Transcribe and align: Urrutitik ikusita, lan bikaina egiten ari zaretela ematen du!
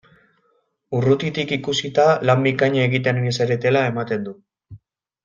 Urrutitik 0.99 1.53
ikusita, 1.57 2.05
lan 2.29 2.41
bikaina 2.47 2.81
egiten 2.89 3.21
ari 3.21 3.35
zaretela 3.39 3.85
ematen 3.91 4.25
du! 4.31 4.35